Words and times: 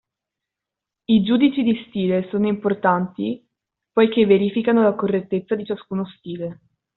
I 1.05 1.21
giudici 1.21 1.61
di 1.61 1.85
stile 1.87 2.27
sono 2.31 2.47
importanti 2.47 3.47
poichè 3.91 4.25
verificano 4.25 4.81
la 4.81 4.95
correttezza 4.95 5.53
di 5.53 5.63
ciascuno 5.63 6.05
stile 6.07 6.59